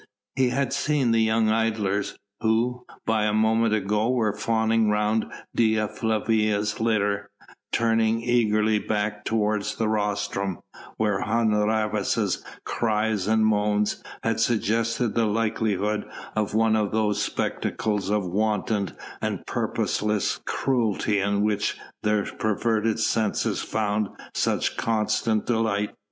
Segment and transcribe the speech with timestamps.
[0.35, 5.85] He had seen the young idlers who, but a moment ago, were fawning round Dea
[5.85, 7.29] Flavia's litter
[7.71, 10.57] turning eagerly back towards the rostrum,
[10.97, 18.09] where Hun Rhavas' cries and moans had suggested the likelihood of one of those spectacles
[18.09, 25.91] of wanton and purposeless cruelty in which their perverted senses found such constant delight.